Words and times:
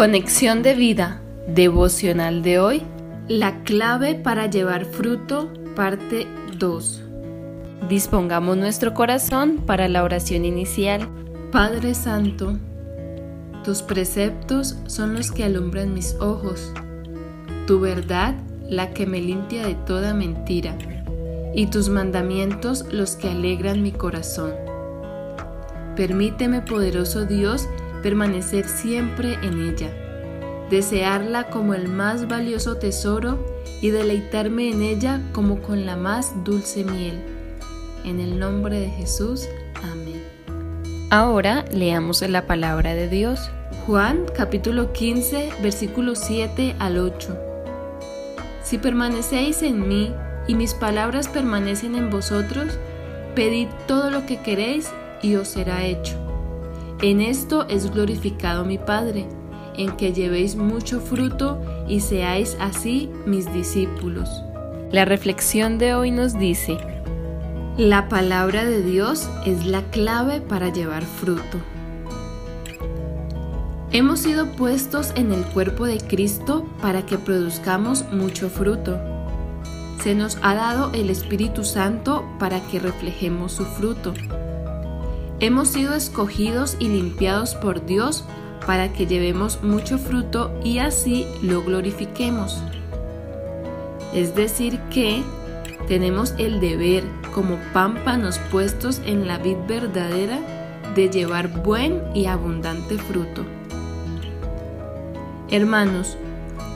Conexión 0.00 0.62
de 0.62 0.72
vida, 0.72 1.20
devocional 1.46 2.42
de 2.42 2.58
hoy, 2.58 2.82
la 3.28 3.62
clave 3.64 4.14
para 4.14 4.46
llevar 4.46 4.86
fruto, 4.86 5.52
parte 5.76 6.26
2. 6.56 7.02
Dispongamos 7.86 8.56
nuestro 8.56 8.94
corazón 8.94 9.58
para 9.66 9.88
la 9.88 10.02
oración 10.02 10.46
inicial. 10.46 11.06
Padre 11.52 11.92
Santo, 11.92 12.56
tus 13.62 13.82
preceptos 13.82 14.78
son 14.86 15.12
los 15.12 15.30
que 15.32 15.44
alumbran 15.44 15.92
mis 15.92 16.14
ojos, 16.14 16.72
tu 17.66 17.78
verdad 17.78 18.36
la 18.70 18.94
que 18.94 19.04
me 19.04 19.20
limpia 19.20 19.66
de 19.66 19.74
toda 19.74 20.14
mentira, 20.14 20.78
y 21.54 21.66
tus 21.66 21.90
mandamientos 21.90 22.86
los 22.90 23.16
que 23.16 23.28
alegran 23.28 23.82
mi 23.82 23.92
corazón. 23.92 24.54
Permíteme, 25.94 26.62
poderoso 26.62 27.26
Dios, 27.26 27.68
permanecer 28.02 28.66
siempre 28.66 29.34
en 29.42 29.68
ella, 29.68 29.90
desearla 30.70 31.48
como 31.50 31.74
el 31.74 31.88
más 31.88 32.28
valioso 32.28 32.76
tesoro 32.76 33.44
y 33.80 33.90
deleitarme 33.90 34.70
en 34.70 34.82
ella 34.82 35.20
como 35.32 35.60
con 35.62 35.86
la 35.86 35.96
más 35.96 36.44
dulce 36.44 36.84
miel. 36.84 37.20
En 38.04 38.20
el 38.20 38.38
nombre 38.38 38.80
de 38.80 38.88
Jesús, 38.88 39.48
amén. 39.82 40.22
Ahora 41.10 41.64
leamos 41.72 42.22
la 42.22 42.46
palabra 42.46 42.94
de 42.94 43.08
Dios. 43.08 43.50
Juan 43.86 44.26
capítulo 44.36 44.92
15 44.92 45.50
versículos 45.62 46.20
7 46.20 46.76
al 46.78 46.98
8. 46.98 47.36
Si 48.62 48.78
permanecéis 48.78 49.62
en 49.62 49.88
mí 49.88 50.14
y 50.46 50.54
mis 50.54 50.74
palabras 50.74 51.28
permanecen 51.28 51.96
en 51.96 52.10
vosotros, 52.10 52.78
pedid 53.34 53.68
todo 53.86 54.10
lo 54.10 54.26
que 54.26 54.40
queréis 54.40 54.90
y 55.22 55.34
os 55.34 55.48
será 55.48 55.84
hecho. 55.84 56.19
En 57.02 57.22
esto 57.22 57.66
es 57.68 57.90
glorificado 57.90 58.66
mi 58.66 58.76
Padre, 58.76 59.26
en 59.74 59.96
que 59.96 60.12
llevéis 60.12 60.56
mucho 60.56 61.00
fruto 61.00 61.62
y 61.88 62.00
seáis 62.00 62.58
así 62.60 63.08
mis 63.24 63.50
discípulos. 63.54 64.28
La 64.92 65.06
reflexión 65.06 65.78
de 65.78 65.94
hoy 65.94 66.10
nos 66.10 66.38
dice, 66.38 66.76
la 67.78 68.10
palabra 68.10 68.66
de 68.66 68.82
Dios 68.82 69.30
es 69.46 69.64
la 69.64 69.80
clave 69.84 70.42
para 70.42 70.68
llevar 70.68 71.04
fruto. 71.04 71.58
Hemos 73.92 74.20
sido 74.20 74.52
puestos 74.52 75.12
en 75.16 75.32
el 75.32 75.42
cuerpo 75.44 75.86
de 75.86 75.98
Cristo 75.98 76.66
para 76.82 77.06
que 77.06 77.16
produzcamos 77.16 78.12
mucho 78.12 78.50
fruto. 78.50 79.00
Se 80.02 80.14
nos 80.14 80.36
ha 80.42 80.54
dado 80.54 80.92
el 80.92 81.08
Espíritu 81.08 81.64
Santo 81.64 82.28
para 82.38 82.60
que 82.60 82.78
reflejemos 82.78 83.52
su 83.52 83.64
fruto. 83.64 84.12
Hemos 85.40 85.68
sido 85.68 85.94
escogidos 85.94 86.76
y 86.78 86.88
limpiados 86.88 87.54
por 87.54 87.86
Dios 87.86 88.24
para 88.66 88.92
que 88.92 89.06
llevemos 89.06 89.62
mucho 89.62 89.98
fruto 89.98 90.52
y 90.62 90.78
así 90.78 91.26
lo 91.40 91.62
glorifiquemos. 91.62 92.58
Es 94.12 94.34
decir 94.34 94.78
que 94.90 95.22
tenemos 95.88 96.34
el 96.36 96.60
deber, 96.60 97.04
como 97.34 97.58
pámpanos 97.72 98.38
puestos 98.50 99.00
en 99.06 99.26
la 99.26 99.38
vid 99.38 99.56
verdadera, 99.66 100.38
de 100.94 101.08
llevar 101.08 101.48
buen 101.48 102.02
y 102.14 102.26
abundante 102.26 102.98
fruto. 102.98 103.42
Hermanos, 105.50 106.18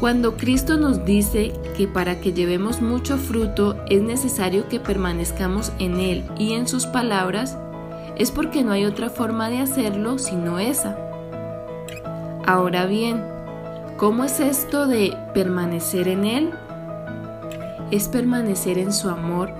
cuando 0.01 0.37
Cristo 0.37 0.79
nos 0.79 1.05
dice 1.05 1.53
que 1.77 1.87
para 1.87 2.20
que 2.20 2.33
llevemos 2.33 2.81
mucho 2.81 3.19
fruto 3.19 3.77
es 3.91 4.03
necesario 4.03 4.69
que 4.69 4.81
permanezcamos 4.81 5.70
en 5.79 6.01
Él 6.01 6.25
y 6.39 6.55
en 6.55 6.67
sus 6.67 6.87
palabras, 6.87 7.59
es 8.17 8.31
porque 8.31 8.62
no 8.62 8.73
hay 8.73 8.84
otra 8.84 9.11
forma 9.11 9.51
de 9.51 9.61
hacerlo 9.61 10.19
sino 10.19 10.59
esa. 10.59 10.97
Ahora 12.47 12.87
bien, 12.87 13.25
¿cómo 13.97 14.25
es 14.25 14.41
esto 14.41 14.87
de 14.87 15.17
permanecer 15.33 16.09
en 16.09 16.25
Él? 16.25 16.51
Es 17.91 18.08
permanecer 18.08 18.79
en 18.79 18.92
su 18.92 19.08
amor, 19.08 19.51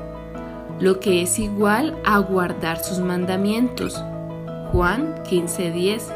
lo 0.81 1.01
que 1.01 1.23
es 1.23 1.39
igual 1.39 1.97
a 2.05 2.19
guardar 2.19 2.83
sus 2.83 2.99
mandamientos. 2.99 4.03
Juan 4.73 5.15
15:10. 5.25 6.13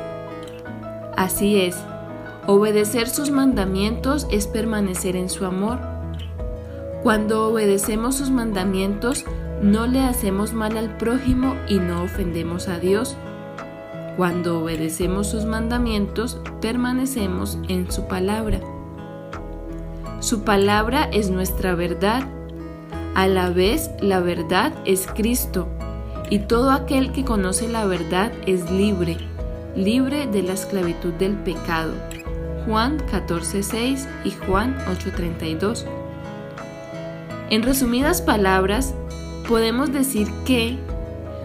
Así 1.17 1.61
es, 1.61 1.77
obedecer 2.47 3.09
sus 3.09 3.31
mandamientos 3.31 4.27
es 4.31 4.47
permanecer 4.47 5.17
en 5.17 5.29
su 5.29 5.47
amor. 5.47 5.79
Cuando 7.03 7.47
obedecemos 7.47 8.17
sus 8.17 8.31
mandamientos, 8.31 9.25
no 9.63 9.87
le 9.87 10.01
hacemos 10.01 10.53
mal 10.53 10.77
al 10.77 10.97
prójimo 10.97 11.57
y 11.69 11.79
no 11.79 12.03
ofendemos 12.03 12.69
a 12.69 12.79
Dios. 12.79 13.17
Cuando 14.17 14.61
obedecemos 14.61 15.29
sus 15.29 15.45
mandamientos, 15.45 16.41
permanecemos 16.61 17.59
en 17.69 17.91
su 17.91 18.07
palabra. 18.07 18.61
Su 20.21 20.43
palabra 20.43 21.09
es 21.13 21.31
nuestra 21.31 21.75
verdad. 21.75 22.25
A 23.15 23.27
la 23.27 23.51
vez, 23.51 23.91
la 24.01 24.21
verdad 24.21 24.73
es 24.85 25.07
Cristo. 25.07 25.69
Y 26.31 26.41
todo 26.41 26.71
aquel 26.71 27.13
que 27.13 27.25
conoce 27.25 27.69
la 27.69 27.87
verdad 27.87 28.33
es 28.47 28.71
libre, 28.71 29.17
libre 29.77 30.27
de 30.27 30.43
la 30.43 30.53
esclavitud 30.53 31.13
del 31.15 31.35
pecado. 31.35 31.93
Juan 32.67 32.99
14:6 33.11 34.07
y 34.25 34.33
Juan 34.33 34.77
8:32. 34.89 35.87
En 37.51 37.63
resumidas 37.63 38.21
palabras, 38.21 38.95
podemos 39.49 39.91
decir 39.91 40.29
que 40.45 40.79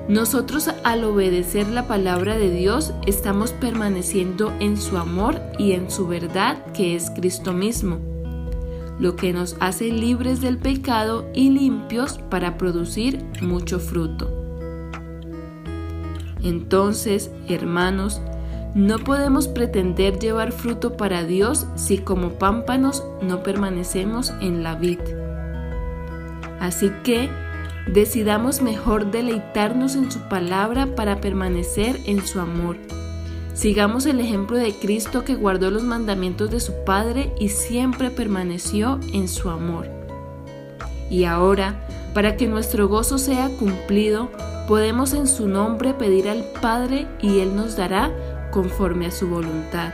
nosotros 0.09 0.69
al 0.84 1.06
obedecer 1.06 1.69
la 1.69 1.88
palabra 1.88 2.38
de 2.38 2.52
Dios 2.52 2.94
estamos 3.08 3.53
permaneciendo 3.53 4.52
en 4.59 4.75
su 4.75 4.97
amor 4.97 5.41
y 5.58 5.72
en 5.72 5.90
su 5.90 6.06
verdad 6.06 6.66
que 6.74 6.96
es 6.96 7.09
Cristo 7.12 7.53
mismo, 7.53 8.00
lo 9.00 9.16
que 9.16 9.31
nos 9.31 9.56
hace 9.62 9.86
libres 9.86 10.41
del 10.41 10.58
pecado 10.58 11.25
y 11.34 11.50
limpios 11.50 12.19
para 12.30 12.58
producir 12.58 13.24
mucho 13.41 13.80
fruto. 13.80 14.30
Entonces, 16.44 17.31
hermanos, 17.47 18.22
no 18.75 19.00
podemos 19.00 19.47
pretender 19.47 20.20
llevar 20.20 20.52
fruto 20.52 20.97
para 20.97 21.24
Dios 21.24 21.68
si 21.75 22.00
como 22.00 22.31
pámpanos 22.31 23.02
no 23.22 23.44
permanecemos 23.44 24.34
en 24.41 24.62
la 24.62 24.75
vid. 24.75 25.00
Así 26.59 26.91
que 27.03 27.30
Decidamos 27.88 28.62
mejor 28.62 29.12
deleitarnos 29.12 29.96
en 29.96 30.10
su 30.12 30.20
palabra 30.30 30.96
para 30.96 31.20
permanecer 31.20 32.00
en 32.06 32.26
su 32.26 32.40
amor. 32.40 32.78
Sigamos 33.54 34.06
el 34.06 34.20
ejemplo 34.20 34.58
de 34.58 34.74
Cristo 34.74 35.24
que 35.24 35.36
guardó 35.36 35.70
los 35.70 35.84
mandamientos 35.84 36.50
de 36.50 36.60
su 36.60 36.74
Padre 36.86 37.32
y 37.40 37.50
siempre 37.50 38.10
permaneció 38.10 39.00
en 39.14 39.28
su 39.28 39.50
amor. 39.50 39.88
Y 41.10 41.26
ahora, 41.26 41.86
para 42.14 42.38
que 42.38 42.48
nuestro 42.48 42.88
gozo 42.88 43.18
sea 43.18 43.50
cumplido, 43.50 44.32
podemos 44.68 45.14
en 45.14 45.28
su 45.28 45.48
nombre 45.48 45.94
pedir 45.94 46.30
al 46.30 46.46
Padre 46.62 47.06
y 47.22 47.40
Él 47.40 47.56
nos 47.56 47.76
dará 47.76 48.12
conforme 48.52 49.08
a 49.08 49.12
su 49.12 49.28
voluntad. 49.28 49.94